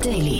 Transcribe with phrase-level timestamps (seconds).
[0.00, 0.39] Daily.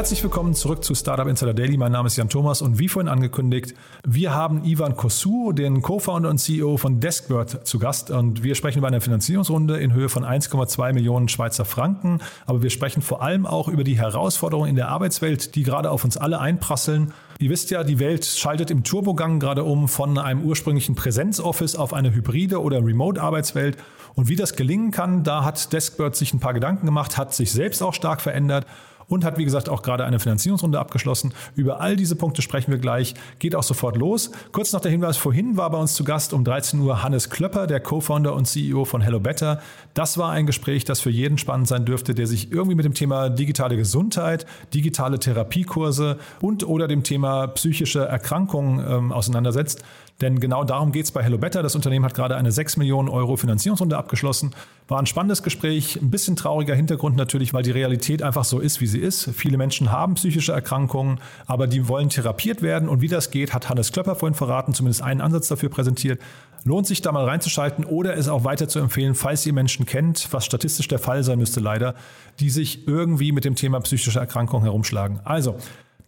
[0.00, 1.76] Herzlich willkommen zurück zu Startup Insider Daily.
[1.76, 6.30] Mein Name ist Jan Thomas und wie vorhin angekündigt, wir haben Ivan Kosu, den Co-Founder
[6.30, 8.10] und CEO von Deskbird, zu Gast.
[8.10, 12.22] Und wir sprechen über eine Finanzierungsrunde in Höhe von 1,2 Millionen Schweizer Franken.
[12.46, 16.02] Aber wir sprechen vor allem auch über die Herausforderungen in der Arbeitswelt, die gerade auf
[16.02, 17.12] uns alle einprasseln.
[17.38, 21.92] Ihr wisst ja, die Welt schaltet im Turbogang gerade um von einem ursprünglichen Präsenzoffice auf
[21.92, 23.76] eine hybride oder Remote-Arbeitswelt.
[24.14, 27.52] Und wie das gelingen kann, da hat Deskbird sich ein paar Gedanken gemacht, hat sich
[27.52, 28.64] selbst auch stark verändert
[29.10, 31.34] und hat, wie gesagt, auch gerade eine Finanzierungsrunde abgeschlossen.
[31.56, 33.14] Über all diese Punkte sprechen wir gleich.
[33.38, 34.30] Geht auch sofort los.
[34.52, 37.66] Kurz noch der Hinweis, vorhin war bei uns zu Gast um 13 Uhr Hannes Klöpper,
[37.66, 39.60] der Co-Founder und CEO von Hello Better.
[39.92, 42.94] Das war ein Gespräch, das für jeden spannend sein dürfte, der sich irgendwie mit dem
[42.94, 49.84] Thema digitale Gesundheit, digitale Therapiekurse und oder dem Thema psychische Erkrankungen ähm, auseinandersetzt.
[50.20, 51.62] Denn genau darum geht es bei Hello Better.
[51.62, 54.54] Das Unternehmen hat gerade eine 6 Millionen Euro Finanzierungsrunde abgeschlossen.
[54.86, 58.82] War ein spannendes Gespräch, ein bisschen trauriger Hintergrund natürlich, weil die Realität einfach so ist,
[58.82, 59.30] wie sie ist.
[59.34, 62.88] Viele Menschen haben psychische Erkrankungen, aber die wollen therapiert werden.
[62.88, 66.20] Und wie das geht, hat Hannes Klöpper vorhin verraten, zumindest einen Ansatz dafür präsentiert.
[66.64, 70.28] Lohnt sich da mal reinzuschalten oder es auch weiter zu empfehlen, falls ihr Menschen kennt,
[70.32, 71.94] was statistisch der Fall sein müsste leider,
[72.38, 75.20] die sich irgendwie mit dem Thema psychische Erkrankungen herumschlagen.
[75.24, 75.56] Also,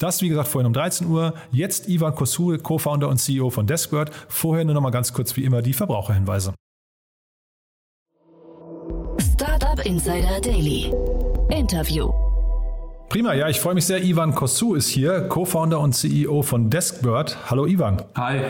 [0.02, 1.34] das, wie gesagt, vorhin um 13 Uhr.
[1.50, 4.10] Jetzt Ivan Kosul, Co-Founder und CEO von Deskbird.
[4.28, 6.54] Vorher nur noch mal ganz kurz wie immer die Verbraucherhinweise.
[9.34, 10.92] Startup Insider Daily.
[11.50, 12.12] Interview.
[13.08, 14.02] Prima, ja, ich freue mich sehr.
[14.02, 17.50] Ivan Kosu ist hier, Co-Founder und CEO von Deskbird.
[17.50, 18.02] Hallo Ivan.
[18.16, 18.40] Hi,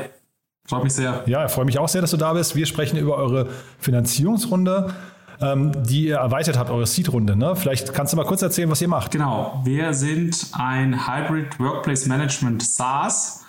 [0.64, 1.24] freue mich sehr.
[1.26, 2.54] Ja, freue mich auch sehr, dass du da bist.
[2.54, 3.48] Wir sprechen über eure
[3.80, 4.94] Finanzierungsrunde
[5.42, 7.36] die ihr erweitert habt, eure Seed-Runde.
[7.36, 7.56] Ne?
[7.56, 9.10] Vielleicht kannst du mal kurz erzählen, was ihr macht.
[9.10, 13.44] Genau, wir sind ein Hybrid Workplace Management SaaS.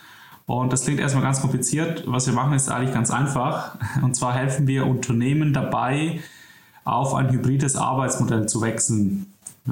[0.45, 2.03] Und das klingt erstmal ganz kompliziert.
[2.05, 3.77] Was wir machen, ist eigentlich ganz einfach.
[4.01, 6.19] Und zwar helfen wir Unternehmen dabei,
[6.83, 9.27] auf ein hybrides Arbeitsmodell zu wechseln.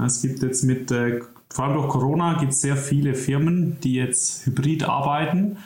[0.05, 1.19] Es gibt jetzt mit, äh,
[1.49, 5.57] vor allem durch Corona, gibt es sehr viele Firmen, die jetzt hybrid arbeiten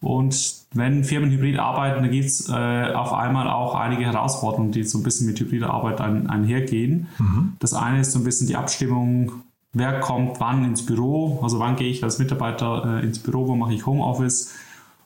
[0.00, 4.82] und wenn Firmen hybrid arbeiten, dann gibt es äh, auf einmal auch einige Herausforderungen, die
[4.82, 7.06] so ein bisschen mit hybrider Arbeit ein, einhergehen.
[7.18, 7.52] Mhm.
[7.60, 9.32] Das eine ist so ein bisschen die Abstimmung,
[9.72, 13.54] wer kommt wann ins Büro, also wann gehe ich als Mitarbeiter äh, ins Büro, wo
[13.54, 14.52] mache ich Homeoffice.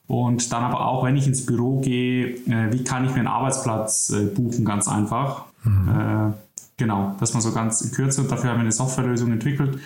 [0.07, 3.29] Und dann aber auch, wenn ich ins Büro gehe, äh, wie kann ich mir einen
[3.29, 5.45] Arbeitsplatz äh, buchen, ganz einfach.
[5.65, 5.89] Mhm.
[5.89, 6.33] Äh,
[6.79, 8.23] genau, das mal so ganz in Kürze.
[8.23, 9.79] Und dafür haben wir eine Softwarelösung entwickelt,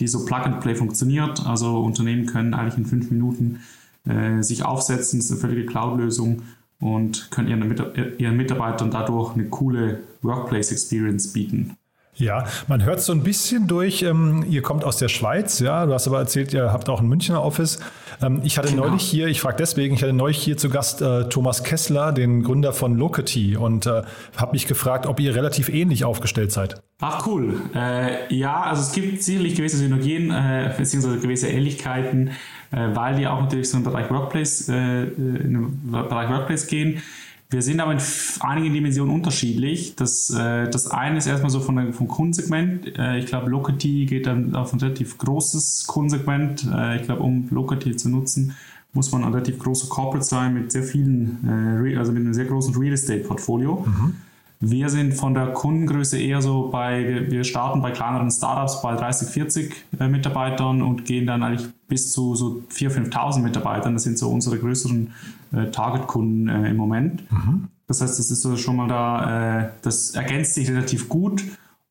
[0.00, 1.46] die so Plug and Play funktioniert.
[1.46, 3.60] Also Unternehmen können eigentlich in fünf Minuten
[4.06, 5.18] äh, sich aufsetzen.
[5.18, 6.42] Das ist eine völlige Cloud-Lösung
[6.80, 11.76] und können ihren, ihren Mitarbeitern dadurch eine coole Workplace-Experience bieten.
[12.18, 15.94] Ja, man hört so ein bisschen durch, ähm, ihr kommt aus der Schweiz, ja, du
[15.94, 17.78] hast aber erzählt, ihr habt auch ein Münchner Office.
[18.20, 18.86] Ähm, ich hatte genau.
[18.86, 22.42] neulich hier, ich frage deswegen, ich hatte neulich hier zu Gast äh, Thomas Kessler, den
[22.42, 24.02] Gründer von Locity und äh,
[24.36, 26.82] habe mich gefragt, ob ihr relativ ähnlich aufgestellt seid.
[27.00, 27.54] Ach cool.
[27.72, 32.32] Äh, ja, also es gibt sicherlich gewisse Synergien äh, beziehungsweise gewisse Ähnlichkeiten, äh,
[32.70, 37.02] weil die auch natürlich so im Bereich Workplace, äh, in den Bereich Workplace gehen.
[37.50, 38.00] Wir sind aber in
[38.40, 39.96] einigen Dimensionen unterschiedlich.
[39.96, 42.98] Das, äh, das eine ist erstmal so von der, vom Kundensegment.
[42.98, 46.68] Äh, ich glaube, Locity geht dann auf ein relativ großes Kundensegment.
[46.70, 48.54] Äh, ich glaube, um Locity zu nutzen,
[48.92, 52.44] muss man ein relativ großer Corporate sein mit sehr vielen, äh, also mit einem sehr
[52.44, 53.86] großen Real Estate Portfolio.
[53.86, 54.16] Mhm.
[54.60, 59.28] Wir sind von der Kundengröße eher so bei, wir starten bei kleineren Startups bei 30,
[59.28, 63.94] 40 äh, Mitarbeitern und gehen dann eigentlich bis zu so 4.000, 5.000 Mitarbeitern.
[63.94, 65.14] Das sind so unsere größeren
[65.52, 67.30] äh, Target-Kunden äh, im Moment.
[67.30, 67.68] Mhm.
[67.86, 71.42] Das heißt, das ist so schon mal da, das ergänzt sich relativ gut.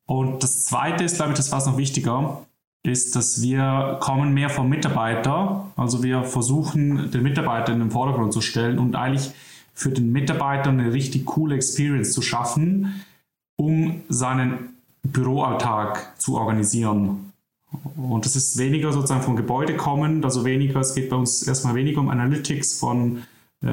[0.06, 2.46] Und das zweite ist, glaube ich, das fast noch wichtiger,
[2.84, 5.66] ist, dass wir kommen mehr vom Mitarbeiter.
[5.76, 9.32] Also wir versuchen, den Mitarbeiter in den Vordergrund zu stellen und eigentlich
[9.78, 13.04] für den Mitarbeiter eine richtig coole Experience zu schaffen,
[13.54, 14.70] um seinen
[15.04, 17.32] Büroalltag zu organisieren.
[17.96, 21.76] Und das ist weniger sozusagen vom Gebäude kommend, also weniger, es geht bei uns erstmal
[21.76, 23.22] weniger um Analytics von
[23.62, 23.68] äh,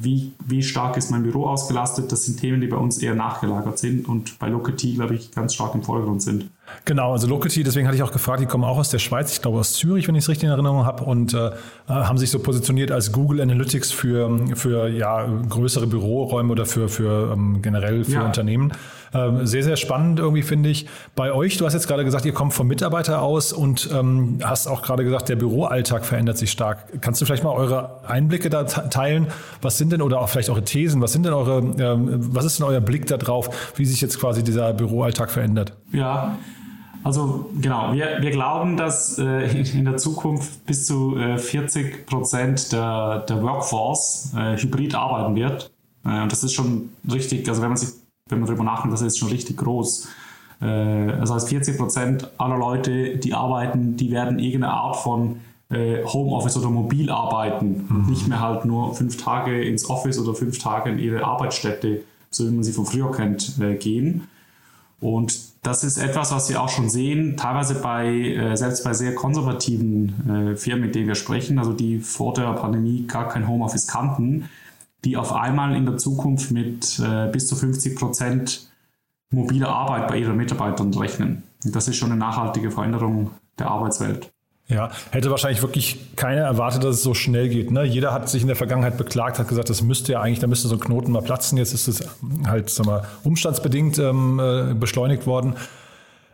[0.00, 2.12] wie, wie stark ist mein Büro ausgelastet.
[2.12, 5.54] Das sind Themen, die bei uns eher nachgelagert sind und bei Locity, glaube ich, ganz
[5.54, 6.50] stark im Vordergrund sind.
[6.84, 9.42] Genau, also Locity, deswegen hatte ich auch gefragt, die kommen auch aus der Schweiz, ich
[9.42, 11.50] glaube aus Zürich, wenn ich es richtig in Erinnerung habe, und äh,
[11.88, 17.32] haben sich so positioniert als Google Analytics für, für ja, größere Büroräume oder für, für
[17.32, 18.24] ähm, generell für ja.
[18.24, 18.72] Unternehmen.
[19.14, 20.86] Ähm, sehr, sehr spannend irgendwie, finde ich.
[21.14, 24.66] Bei euch, du hast jetzt gerade gesagt, ihr kommt vom Mitarbeiter aus und ähm, hast
[24.66, 27.00] auch gerade gesagt, der Büroalltag verändert sich stark.
[27.00, 29.28] Kannst du vielleicht mal eure Einblicke da teilen?
[29.62, 32.58] Was sind denn, oder auch vielleicht eure Thesen, was sind denn eure, ähm, was ist
[32.58, 35.72] denn euer Blick darauf, wie sich jetzt quasi dieser Büroalltag verändert?
[35.92, 36.36] Ja,
[37.04, 42.72] also genau, wir, wir glauben, dass äh, in der Zukunft bis zu äh, 40 Prozent
[42.72, 45.70] der, der Workforce äh, hybrid arbeiten wird.
[46.04, 47.90] Äh, und das ist schon richtig, also wenn man sich,
[48.28, 50.08] wenn man darüber nachdenkt, das ist schon richtig groß.
[50.60, 55.40] Äh, das heißt, 40 Prozent aller Leute, die arbeiten, die werden irgendeine Art von
[55.70, 57.96] äh, Homeoffice oder mobil arbeiten mhm.
[57.96, 62.02] und nicht mehr halt nur fünf Tage ins Office oder fünf Tage in ihre Arbeitsstätte,
[62.30, 64.28] so wie man sie von früher kennt, gehen.
[65.00, 69.14] Und das ist etwas, was wir auch schon sehen, teilweise bei, äh, selbst bei sehr
[69.14, 73.86] konservativen äh, Firmen, mit denen wir sprechen, also die vor der Pandemie gar kein Homeoffice
[73.86, 74.48] kannten,
[75.04, 78.70] die auf einmal in der Zukunft mit äh, bis zu 50 Prozent
[79.30, 81.44] mobiler Arbeit bei ihren Mitarbeitern rechnen.
[81.64, 84.32] Und das ist schon eine nachhaltige Veränderung der Arbeitswelt.
[84.70, 87.70] Ja, hätte wahrscheinlich wirklich keiner erwartet, dass es so schnell geht.
[87.70, 87.84] Ne?
[87.84, 90.68] Jeder hat sich in der Vergangenheit beklagt, hat gesagt, das müsste ja eigentlich, da müsste
[90.68, 91.56] so ein Knoten mal platzen.
[91.56, 92.06] Jetzt ist es
[92.46, 95.54] halt sag mal, umstandsbedingt ähm, äh, beschleunigt worden.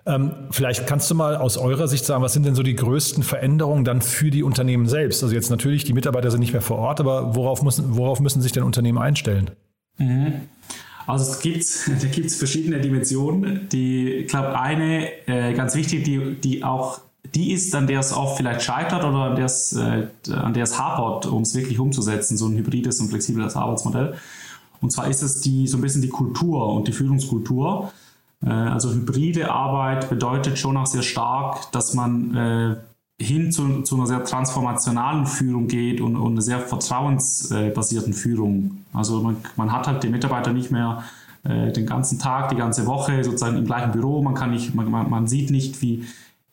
[0.07, 3.23] Ähm, vielleicht kannst du mal aus eurer Sicht sagen, was sind denn so die größten
[3.23, 5.23] Veränderungen dann für die Unternehmen selbst?
[5.23, 8.43] Also jetzt natürlich, die Mitarbeiter sind nicht mehr vor Ort, aber worauf müssen, worauf müssen
[8.43, 9.53] sich denn Unternehmen einstellen?
[9.99, 10.49] Mhm.
[11.07, 11.65] Also es gibt,
[12.03, 13.69] da gibt es verschiedene Dimensionen.
[13.71, 17.01] Die, ich glaube, eine äh, ganz wichtig, die, die auch
[17.35, 20.65] die ist, an der es oft vielleicht scheitert oder an der es, äh, an der
[20.65, 24.15] es hapert, um es wirklich umzusetzen, so ein hybrides und flexibles Arbeitsmodell.
[24.81, 27.93] Und zwar ist es die, so ein bisschen die Kultur und die Führungskultur.
[28.45, 32.77] Äh, also hybride Arbeit bedeutet schon auch sehr stark, dass man äh,
[33.23, 38.85] hin zu, zu, einer sehr transformationalen Führung geht und, und einer sehr vertrauensbasierten Führung.
[38.93, 41.05] Also man, man hat halt den Mitarbeiter nicht mehr
[41.45, 44.23] äh, den ganzen Tag, die ganze Woche sozusagen im gleichen Büro.
[44.23, 46.05] Man, kann nicht, man, man sieht nicht, wie,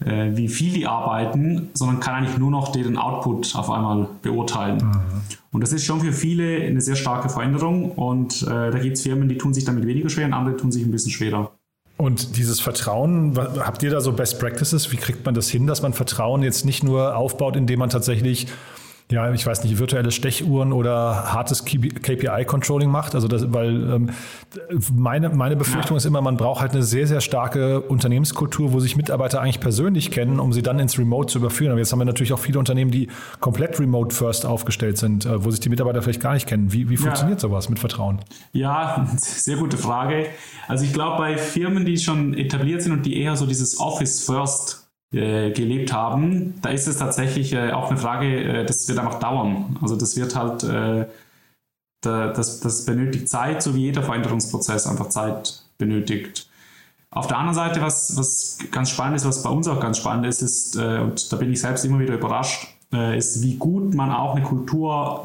[0.06, 4.78] äh, wie viel die arbeiten, sondern kann eigentlich nur noch deren Output auf einmal beurteilen.
[4.78, 5.22] Mhm.
[5.52, 9.04] Und das ist schon für viele eine sehr starke Veränderung und äh, da gibt es
[9.04, 11.52] Firmen, die tun sich damit weniger schwer und andere tun sich ein bisschen schwerer.
[11.98, 14.92] Und dieses Vertrauen, habt ihr da so Best Practices?
[14.92, 18.48] Wie kriegt man das hin, dass man Vertrauen jetzt nicht nur aufbaut, indem man tatsächlich
[19.12, 23.14] ja, ich weiß nicht, virtuelle Stechuhren oder hartes KPI-Controlling macht.
[23.14, 24.10] Also das, weil ähm,
[24.96, 25.98] meine, meine Befürchtung ja.
[25.98, 30.12] ist immer, man braucht halt eine sehr, sehr starke Unternehmenskultur, wo sich Mitarbeiter eigentlich persönlich
[30.12, 31.72] kennen, um sie dann ins Remote zu überführen.
[31.72, 33.10] Aber jetzt haben wir natürlich auch viele Unternehmen, die
[33.42, 36.72] komplett Remote First aufgestellt sind, äh, wo sich die Mitarbeiter vielleicht gar nicht kennen.
[36.72, 37.50] Wie, wie funktioniert ja.
[37.50, 38.20] sowas mit Vertrauen?
[38.54, 40.28] Ja, sehr gute Frage.
[40.68, 44.26] Also ich glaube, bei Firmen, die schon etabliert sind und die eher so dieses Office
[44.26, 48.98] First äh, gelebt haben, da ist es tatsächlich äh, auch eine Frage, äh, das wird
[48.98, 49.78] einfach dauern.
[49.82, 55.64] Also das wird halt, da, das, das benötigt Zeit, so wie jeder Veränderungsprozess einfach Zeit
[55.78, 56.50] benötigt.
[57.10, 60.26] Auf der anderen Seite, was, was ganz spannend ist, was bei uns auch ganz spannend
[60.28, 62.68] ist, ist, äh, und da bin ich selbst immer wieder überrascht,
[63.16, 65.22] ist, wie gut man auch eine Kultur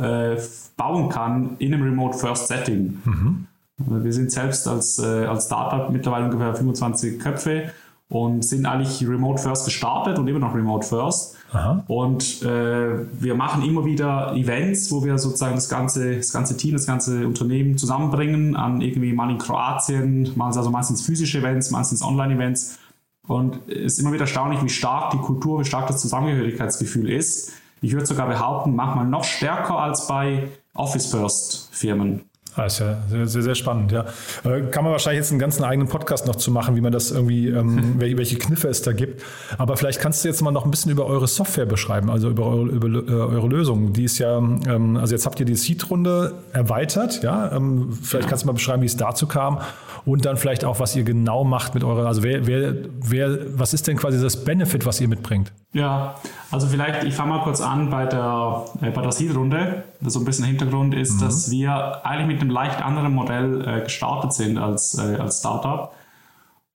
[0.76, 3.02] bauen kann in einem Remote First Setting.
[3.04, 3.46] Mhm.
[3.78, 7.72] Wir sind selbst als, als Startup mittlerweile ungefähr 25 Köpfe
[8.08, 11.36] und sind eigentlich Remote First gestartet und immer noch Remote First.
[11.52, 11.84] Aha.
[11.88, 16.72] Und äh, wir machen immer wieder Events, wo wir sozusagen das ganze, das ganze Team,
[16.74, 22.78] das ganze Unternehmen zusammenbringen, an irgendwie mal in Kroatien, also meistens physische Events, meistens Online-Events.
[23.26, 27.52] Und es ist immer wieder erstaunlich, wie stark die Kultur, wie stark das Zusammengehörigkeitsgefühl ist.
[27.80, 32.22] Ich würde sogar behaupten, manchmal noch stärker als bei Office First Firmen.
[32.56, 34.06] Ah, ist ja sehr, sehr, sehr spannend, ja.
[34.42, 37.10] Äh, kann man wahrscheinlich jetzt einen ganzen eigenen Podcast noch zu machen, wie man das
[37.10, 39.22] irgendwie, ähm, welche Kniffe es da gibt.
[39.58, 42.46] Aber vielleicht kannst du jetzt mal noch ein bisschen über eure Software beschreiben, also über
[42.46, 43.92] eure, über, äh, eure Lösung.
[43.92, 47.52] Die ist ja, ähm, also jetzt habt ihr die Seed-Runde erweitert, ja.
[47.52, 49.60] Ähm, vielleicht kannst du mal beschreiben, wie es dazu kam
[50.06, 53.74] und dann vielleicht auch, was ihr genau macht mit eurer, also wer, wer, wer, was
[53.74, 55.52] ist denn quasi das Benefit, was ihr mitbringt?
[55.76, 56.14] Ja,
[56.50, 59.84] also vielleicht, ich fange mal kurz an bei der, äh, bei der Seed-Runde.
[60.00, 61.24] So ein bisschen Hintergrund ist, mhm.
[61.26, 65.92] dass wir eigentlich mit einem leicht anderen Modell äh, gestartet sind als, äh, als Startup.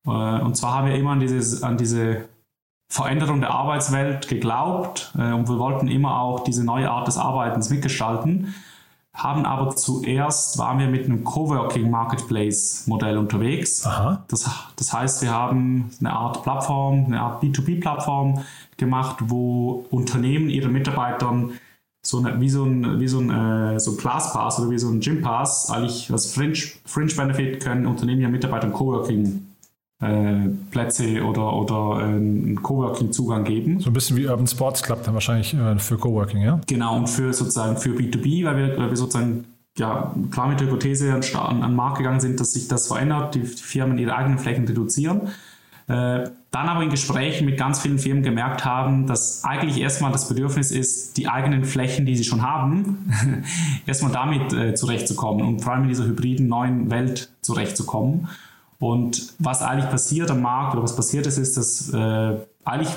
[0.06, 2.26] Äh, und zwar haben wir immer an, dieses, an diese
[2.90, 7.72] Veränderung der Arbeitswelt geglaubt äh, und wir wollten immer auch diese neue Art des Arbeitens
[7.72, 8.54] mitgestalten
[9.14, 13.86] haben aber zuerst, waren wir mit einem Coworking Marketplace Modell unterwegs.
[13.86, 14.24] Aha.
[14.30, 18.44] Das, das heißt, wir haben eine Art Plattform, eine Art B2B-Plattform
[18.82, 21.54] gemacht, wo Unternehmen ihren Mitarbeitern
[22.04, 24.80] so eine, wie so ein, wie so ein, äh, so ein Class Pass oder wie
[24.80, 29.48] so ein Gym Pass, eigentlich als Fringe, Fringe Benefit können Unternehmen ihren Mitarbeitern Coworking
[30.02, 33.80] äh, Plätze oder, oder äh, einen Coworking-Zugang geben.
[33.80, 36.60] So ein bisschen wie Urban Sports Club dann wahrscheinlich äh, für Coworking, ja?
[36.66, 39.46] Genau, und für sozusagen für B2B, weil wir, weil wir sozusagen
[39.78, 43.36] ja, klar mit der Hypothese an, an den Markt gegangen sind, dass sich das verändert,
[43.36, 45.30] die, die Firmen ihre eigenen Flächen reduzieren.
[45.88, 50.28] Äh, dann aber in Gesprächen mit ganz vielen Firmen gemerkt haben, dass eigentlich erstmal das
[50.28, 53.12] Bedürfnis ist, die eigenen Flächen, die sie schon haben,
[53.86, 58.28] erstmal damit äh, zurechtzukommen und vor allem in dieser hybriden neuen Welt zurechtzukommen.
[58.80, 62.92] Und was eigentlich passiert am Markt oder was passiert ist, ist, dass äh, eigentlich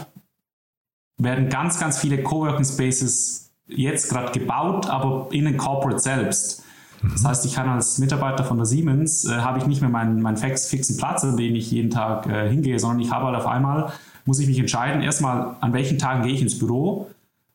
[1.18, 6.63] werden ganz, ganz viele Coworking Spaces jetzt gerade gebaut, aber in den Corporate selbst.
[7.12, 10.23] Das heißt, ich kann als Mitarbeiter von der Siemens, äh, habe ich nicht mehr meinen,
[10.23, 13.46] meinen fixen Platz, an dem ich jeden Tag äh, hingehe, sondern ich habe halt auf
[13.46, 13.92] einmal,
[14.25, 17.11] muss ich mich entscheiden, erstmal, an welchen Tagen gehe ich ins Büro.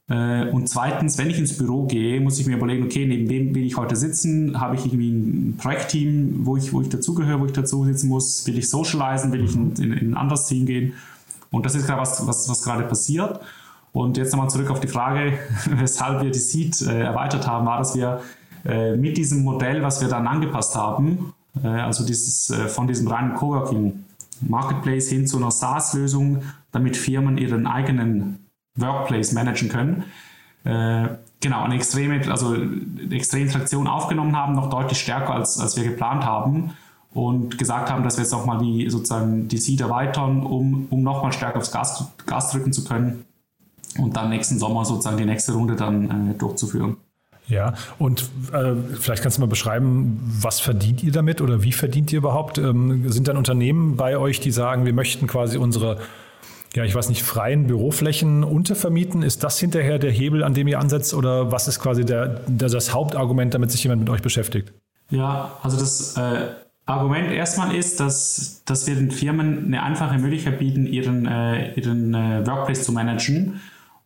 [0.10, 3.56] Äh, und zweitens, wenn ich ins Büro gehe, muss ich mir überlegen, okay, neben wem
[3.56, 4.60] will ich heute sitzen?
[4.60, 8.46] Habe ich irgendwie ein Projektteam, wo ich, wo ich dazugehöre, wo ich dazu sitzen muss?
[8.48, 9.32] Will ich socialisen?
[9.32, 10.94] Will ich in, in, in ein anderes Team gehen?
[11.52, 13.40] Und das ist gerade was, was, was gerade passiert.
[13.92, 15.40] Und jetzt nochmal zurück auf die Frage,
[15.70, 18.22] weshalb wir die Seed äh, erweitert haben, war, dass wir
[18.64, 23.36] mit diesem Modell, was wir dann angepasst haben, äh, also dieses, äh, von diesem reinen
[23.36, 24.06] Coworking
[24.42, 30.04] Marketplace hin zu einer SaaS-Lösung, damit Firmen ihren eigenen Workplace managen können,
[30.64, 31.10] äh,
[31.42, 32.56] genau, eine extreme, also
[33.10, 36.72] extreme Traktion aufgenommen haben, noch deutlich stärker als, als wir geplant haben
[37.12, 41.02] und gesagt haben, dass wir jetzt auch mal die, sozusagen die Seed erweitern, um, um
[41.02, 43.26] nochmal stärker aufs Gas, Gas drücken zu können
[43.98, 46.98] und dann nächsten Sommer sozusagen die nächste Runde dann äh, durchzuführen.
[47.50, 52.14] Ja, und äh, vielleicht kannst du mal beschreiben, was verdient ihr damit oder wie verdient
[52.14, 52.60] ihr überhaupt?
[52.60, 55.98] Ähm, sind dann Unternehmen bei euch, die sagen, wir möchten quasi unsere,
[56.76, 59.24] ja, ich weiß nicht, freien Büroflächen untervermieten?
[59.24, 62.70] Ist das hinterher der Hebel, an dem ihr ansetzt oder was ist quasi der, der
[62.70, 64.72] das Hauptargument, damit sich jemand mit euch beschäftigt?
[65.10, 66.50] Ja, also das äh,
[66.86, 72.14] Argument erstmal ist, dass, dass wir den Firmen eine einfache Möglichkeit bieten, ihren, äh, ihren
[72.14, 73.60] äh, Workplace zu managen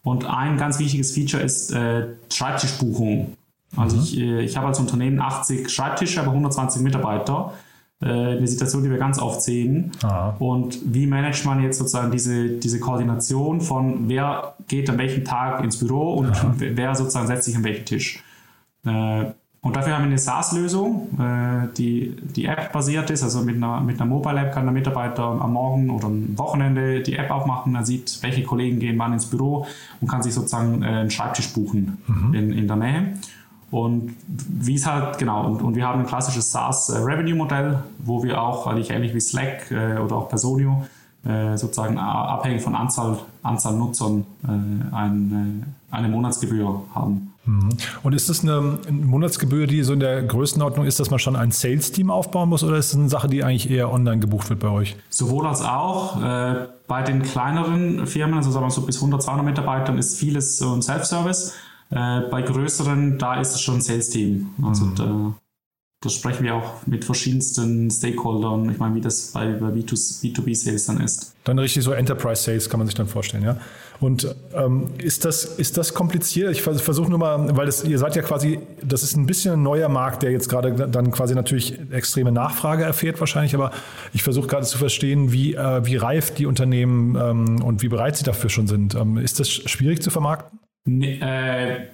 [0.04, 3.38] und ein ganz wichtiges Feature ist äh, Schreibtischbuchung.
[3.76, 4.04] Also mhm.
[4.04, 7.54] ich, äh, ich habe als Unternehmen 80 Schreibtische, aber 120 Mitarbeiter.
[8.02, 9.92] Äh, eine Situation, die wir ganz oft sehen.
[10.04, 10.36] Aha.
[10.40, 15.64] Und wie managt man jetzt sozusagen diese, diese Koordination von wer geht an welchem Tag
[15.64, 16.54] ins Büro und Aha.
[16.58, 18.22] wer sozusagen setzt sich an welchen Tisch.
[19.64, 23.24] Und dafür haben wir eine SaaS-Lösung, äh, die, die App-basiert ist.
[23.24, 27.16] Also mit einer, mit einer Mobile-App kann der Mitarbeiter am Morgen oder am Wochenende die
[27.16, 27.74] App aufmachen.
[27.74, 29.66] Er sieht, welche Kollegen gehen wann ins Büro
[30.02, 32.34] und kann sich sozusagen äh, einen Schreibtisch buchen mhm.
[32.34, 33.14] in, in der Nähe.
[33.72, 38.68] Und wie es halt, genau, und, und wir haben ein klassisches SaaS-Revenue-Modell, wo wir auch,
[38.68, 40.84] eigentlich ähnlich wie Slack äh, oder auch Personio,
[41.56, 47.33] sozusagen abhängig von Anzahl, Anzahl Nutzern eine, eine Monatsgebühr haben.
[47.46, 47.70] Mhm.
[48.04, 51.52] Und ist das eine Monatsgebühr, die so in der Größenordnung ist, dass man schon ein
[51.52, 54.70] Sales-Team aufbauen muss oder ist das eine Sache, die eigentlich eher online gebucht wird bei
[54.70, 54.96] euch?
[55.10, 56.22] Sowohl als auch.
[56.24, 60.58] Äh, bei den kleineren Firmen, also sagen wir so bis 100, 200 Mitarbeitern, ist vieles
[60.58, 61.54] so ein Self-Service.
[61.90, 64.50] Äh, bei größeren, da ist es schon ein Sales-Team.
[64.64, 64.96] Also mhm.
[64.96, 65.34] da,
[66.04, 68.70] da, sprechen wir auch mit verschiedensten Stakeholdern.
[68.70, 71.34] Ich meine, wie das bei, bei B2B-Sales dann ist.
[71.44, 73.58] Dann richtig so Enterprise-Sales kann man sich dann vorstellen, ja?
[74.00, 76.52] Und ähm, ist, das, ist das kompliziert?
[76.52, 79.64] Ich versuche nur mal, weil das, ihr seid ja quasi, das ist ein bisschen ein
[79.64, 83.72] neuer Markt, der jetzt gerade dann quasi natürlich extreme Nachfrage erfährt wahrscheinlich, aber
[84.12, 88.18] ich versuche gerade zu verstehen, wie, äh, wie reif die Unternehmen ähm, und wie bereit
[88.18, 88.94] sie dafür schon sind.
[88.96, 90.60] Ähm, ist das schwierig zu vermarkten?
[90.86, 91.88] Nee, äh,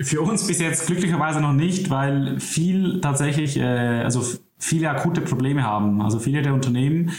[0.00, 4.22] für uns bis jetzt glücklicherweise noch nicht, weil viel tatsächlich, äh, also
[4.58, 6.00] viele akute Probleme haben.
[6.00, 7.10] Also viele der Unternehmen,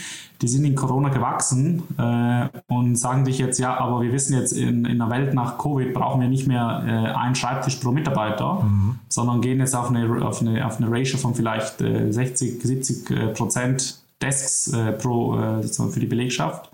[0.42, 4.52] die sind in Corona gewachsen äh, und sagen sich jetzt, ja, aber wir wissen jetzt,
[4.52, 8.62] in, in der Welt nach Covid brauchen wir nicht mehr äh, einen Schreibtisch pro Mitarbeiter,
[8.62, 8.98] mhm.
[9.08, 13.10] sondern gehen jetzt auf eine, auf eine, auf eine Ratio von vielleicht äh, 60, 70
[13.10, 16.70] äh, Prozent Desks äh, pro, äh, für die Belegschaft.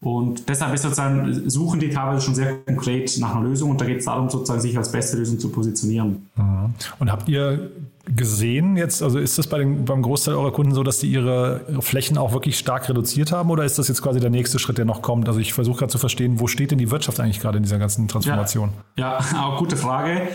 [0.00, 3.84] Und deshalb ist sozusagen, suchen die teilweise schon sehr konkret nach einer Lösung und da
[3.84, 6.28] geht es darum, sozusagen sich als beste Lösung zu positionieren.
[6.36, 6.74] Mhm.
[7.00, 7.70] Und habt ihr
[8.14, 11.60] gesehen jetzt, also ist das bei den, beim Großteil eurer Kunden so, dass die ihre
[11.80, 14.84] Flächen auch wirklich stark reduziert haben oder ist das jetzt quasi der nächste Schritt, der
[14.84, 15.28] noch kommt?
[15.28, 17.78] Also ich versuche gerade zu verstehen, wo steht denn die Wirtschaft eigentlich gerade in dieser
[17.78, 18.70] ganzen Transformation?
[18.96, 20.28] Ja, ja auch gute Frage.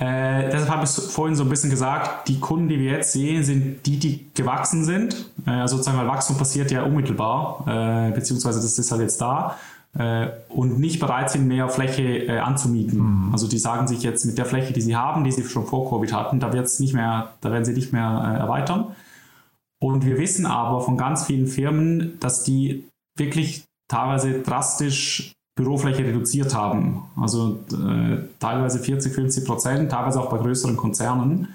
[0.00, 3.44] Äh, deshalb habe ich vorhin so ein bisschen gesagt, die Kunden, die wir jetzt sehen,
[3.44, 5.30] sind die, die gewachsen sind.
[5.46, 9.56] Äh, sozusagen, weil Wachstum passiert ja unmittelbar, äh, beziehungsweise das ist halt jetzt da
[9.98, 12.98] äh, und nicht bereit sind, mehr Fläche äh, anzumieten.
[12.98, 13.32] Mhm.
[13.32, 15.90] Also die sagen sich jetzt mit der Fläche, die sie haben, die sie schon vor
[15.90, 18.94] Covid hatten, da wird's nicht mehr, da werden sie nicht mehr äh, erweitern.
[19.82, 22.84] Und wir wissen aber von ganz vielen Firmen, dass die
[23.16, 27.02] wirklich teilweise drastisch Bürofläche reduziert haben.
[27.16, 31.48] Also äh, teilweise 40, 50 Prozent, teilweise auch bei größeren Konzernen.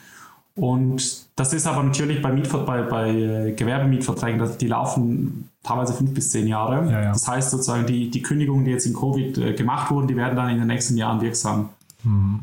[0.56, 6.14] Und das ist aber natürlich bei, Mietver bei, bei äh, Gewerbemietverträgen, die laufen teilweise fünf
[6.14, 6.90] bis zehn Jahre.
[6.90, 7.12] Ja, ja.
[7.12, 10.36] Das heißt sozusagen, die, die Kündigungen, die jetzt in Covid äh, gemacht wurden, die werden
[10.36, 11.70] dann in den nächsten Jahren wirksam.
[12.04, 12.40] Mhm.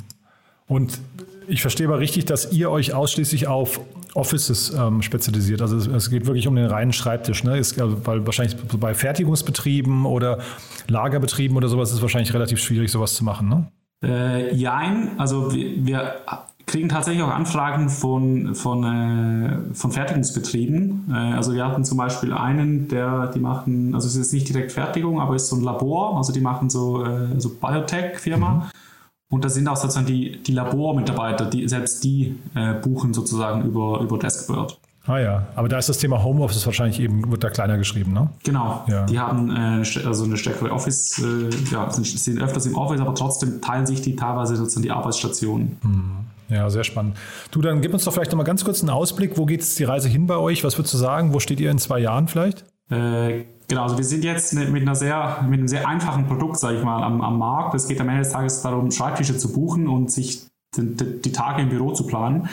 [0.69, 1.01] Und
[1.49, 3.81] ich verstehe aber richtig, dass ihr euch ausschließlich auf
[4.15, 5.63] Offices ähm, spezialisiert.
[5.63, 7.45] Also es, es, geht wirklich um den reinen Schreibtisch.
[7.45, 7.59] Ne?
[7.59, 10.39] Ist, also, weil wahrscheinlich bei Fertigungsbetrieben oder
[10.89, 13.49] Lagerbetrieben oder sowas ist es wahrscheinlich relativ schwierig, sowas zu machen.
[13.49, 13.67] Ne?
[14.05, 16.15] Äh, jein, also wir, wir,
[16.65, 21.13] kriegen tatsächlich auch Anfragen von, von, äh, von Fertigungsbetrieben.
[21.13, 24.73] Äh, also wir hatten zum Beispiel einen, der, die machen, also es ist nicht direkt
[24.73, 28.51] Fertigung, aber es ist so ein Labor, also die machen so, äh, so Biotech-Firma.
[28.51, 28.63] Mhm
[29.33, 34.01] Und da sind auch sozusagen die, die Labormitarbeiter, die, selbst die äh, buchen sozusagen über,
[34.03, 34.79] über Deskbird.
[35.07, 38.29] Ah ja, aber da ist das Thema Homeoffice wahrscheinlich eben, wird da kleiner geschrieben, ne?
[38.45, 39.07] Genau, ja.
[39.07, 43.15] die haben äh, also eine stärkere Office, äh, ja, sind, sind öfters im Office, aber
[43.15, 45.79] trotzdem teilen sich die teilweise sozusagen die Arbeitsstationen.
[45.81, 46.13] Hm.
[46.51, 47.17] Ja, sehr spannend.
[47.53, 49.39] Du, dann gib uns doch vielleicht noch mal ganz kurz einen Ausblick.
[49.39, 50.63] Wo geht jetzt die Reise hin bei euch?
[50.63, 51.33] Was würdest du sagen?
[51.33, 52.67] Wo steht ihr in zwei Jahren vielleicht?
[52.91, 56.79] Äh, genau, also wir sind jetzt mit, einer sehr, mit einem sehr einfachen Produkt, sage
[56.79, 57.75] ich mal, am, am Markt.
[57.75, 60.47] Es geht am Ende des Tages darum, Schreibtische zu buchen und sich
[60.77, 62.49] die, die Tage im Büro zu planen.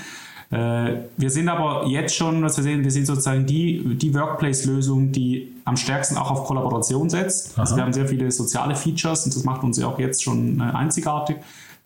[0.52, 5.12] Äh, wir sind aber jetzt schon, was wir sehen, wir sind sozusagen die, die Workplace-Lösung,
[5.12, 7.58] die am stärksten auch auf Kollaboration setzt.
[7.60, 10.60] Also wir haben sehr viele soziale Features und das macht uns ja auch jetzt schon
[10.60, 11.38] äh, einzigartig.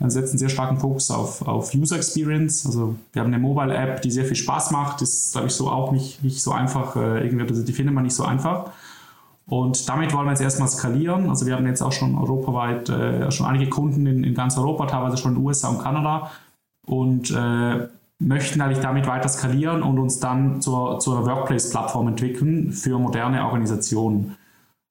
[0.03, 2.65] Wir setzen sehr starken Fokus auf, auf User Experience.
[2.65, 5.01] Also wir haben eine Mobile App, die sehr viel Spaß macht.
[5.01, 6.98] Das ist, glaube ich, so auch nicht, nicht so einfach.
[6.98, 8.72] Äh, irgendwie, also die findet man nicht so einfach.
[9.48, 11.29] Und damit wollen wir jetzt erstmal skalieren.
[11.29, 14.88] Also wir haben jetzt auch schon europaweit äh, schon einige Kunden in, in ganz Europa,
[14.88, 16.31] teilweise schon in den USA und Kanada.
[16.86, 17.88] Und äh,
[18.19, 24.36] möchten eigentlich damit weiter skalieren und uns dann zur, zur Workplace-Plattform entwickeln für moderne Organisationen.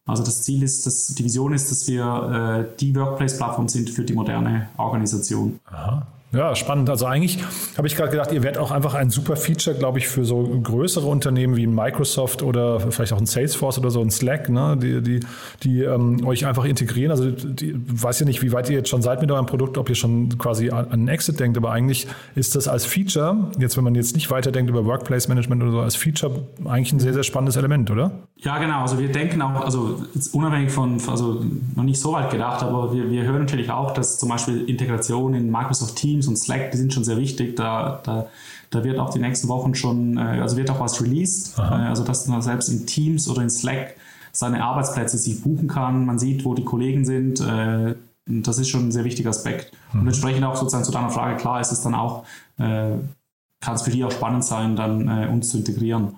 [0.07, 4.05] Also das Ziel ist, dass die Vision ist, dass wir äh, die Workplace-Plattform sind für
[4.05, 5.61] die moderne Organisation.
[5.67, 6.07] Aha.
[6.35, 6.89] Ja, spannend.
[6.89, 7.45] Also eigentlich
[7.77, 10.43] habe ich gerade gedacht, ihr werdet auch einfach ein super Feature, glaube ich, für so
[10.63, 15.03] größere Unternehmen wie Microsoft oder vielleicht auch ein Salesforce oder so ein Slack, ne, die,
[15.03, 15.21] die,
[15.63, 17.11] die ähm, euch einfach integrieren.
[17.11, 19.91] Also die, weiß ja nicht, wie weit ihr jetzt schon seid mit eurem Produkt, ob
[19.91, 23.85] ihr schon quasi an einen Exit denkt, aber eigentlich ist das als Feature, jetzt wenn
[23.85, 27.25] man jetzt nicht weiterdenkt über Workplace Management oder so, als Feature eigentlich ein sehr, sehr
[27.25, 28.11] spannendes Element, oder?
[28.39, 28.81] Ja, genau.
[28.81, 31.45] Also wir denken auch, also unabhängig von, also
[31.77, 35.35] noch nicht so weit gedacht, aber wir, wir hören natürlich auch, dass zum Beispiel Integration
[35.35, 37.57] in Microsoft Teams Teams und Slack, die sind schon sehr wichtig.
[37.57, 38.27] Da, da,
[38.71, 41.59] da wird auch die nächsten Wochen schon, äh, also wird auch was released.
[41.59, 43.97] Äh, also dass man selbst in Teams oder in Slack
[44.33, 46.07] seine Arbeitsplätze sich buchen kann.
[46.07, 47.41] Man sieht, wo die Kollegen sind.
[47.41, 47.95] Äh,
[48.27, 49.73] das ist schon ein sehr wichtiger Aspekt.
[49.93, 50.01] Mhm.
[50.01, 52.25] Und entsprechend auch sozusagen zu deiner Frage, klar ist es dann auch,
[52.57, 56.17] kann es für die auch spannend sein, dann uns zu integrieren.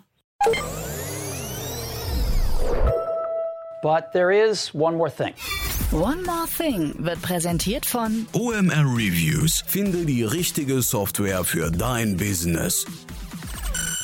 [3.83, 5.33] But there is one more thing.
[5.95, 9.63] One More Thing wird präsentiert von OMR Reviews.
[9.65, 12.85] Finde die richtige Software für dein Business.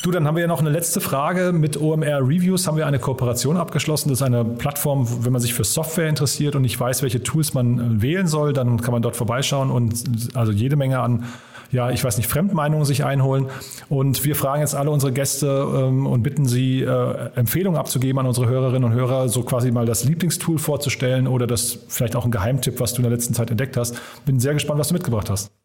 [0.01, 1.51] Du, dann haben wir ja noch eine letzte Frage.
[1.51, 4.09] Mit OMR Reviews haben wir eine Kooperation abgeschlossen.
[4.09, 7.53] Das ist eine Plattform, wenn man sich für Software interessiert und nicht weiß, welche Tools
[7.53, 11.25] man wählen soll, dann kann man dort vorbeischauen und also jede Menge an
[11.71, 13.47] ja, ich weiß nicht, Fremdmeinungen sich einholen.
[13.87, 18.27] Und wir fragen jetzt alle unsere Gäste ähm, und bitten sie, äh, Empfehlungen abzugeben an
[18.27, 22.31] unsere Hörerinnen und Hörer, so quasi mal das Lieblingstool vorzustellen oder das vielleicht auch ein
[22.31, 23.95] Geheimtipp, was du in der letzten Zeit entdeckt hast.
[24.25, 25.60] Bin sehr gespannt, was du mitgebracht hast.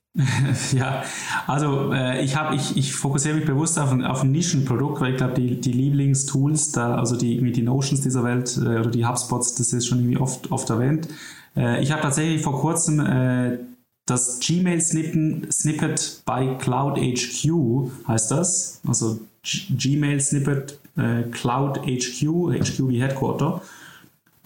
[0.72, 1.02] Ja,
[1.46, 5.12] also äh, ich, hab, ich, ich fokussiere mich bewusst auf ein, auf ein Nischenprodukt, weil
[5.12, 9.06] ich glaube, die, die Lieblingstools, da, also die, die Notions dieser Welt äh, oder die
[9.06, 11.08] HubSpots, das ist schon irgendwie oft, oft erwähnt.
[11.56, 13.58] Äh, ich habe tatsächlich vor kurzem äh,
[14.06, 18.80] das Gmail-Snippet bei Cloud HQ heißt das.
[18.86, 23.60] Also Gmail-Snippet äh, Cloud HQ, HQ wie Headquarter.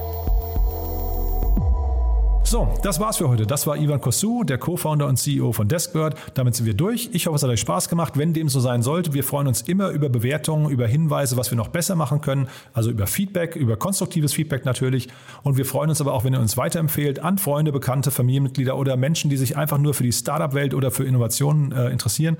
[2.43, 3.45] So, das war's für heute.
[3.45, 6.15] Das war Ivan Kosu, der Co-Founder und CEO von Deskbird.
[6.33, 7.09] Damit sind wir durch.
[7.13, 8.17] Ich hoffe, es hat euch Spaß gemacht.
[8.17, 11.57] Wenn dem so sein sollte, wir freuen uns immer über Bewertungen, über Hinweise, was wir
[11.57, 12.47] noch besser machen können.
[12.73, 15.09] Also über Feedback, über konstruktives Feedback natürlich.
[15.43, 18.97] Und wir freuen uns aber auch, wenn ihr uns weiterempfehlt an Freunde, Bekannte, Familienmitglieder oder
[18.97, 22.37] Menschen, die sich einfach nur für die Startup-Welt oder für Innovationen äh, interessieren.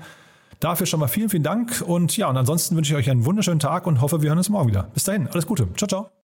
[0.60, 3.60] Dafür schon mal vielen, vielen Dank und ja, und ansonsten wünsche ich euch einen wunderschönen
[3.60, 4.88] Tag und hoffe, wir hören uns morgen wieder.
[4.94, 5.68] Bis dahin, alles Gute.
[5.76, 6.10] Ciao, ciao.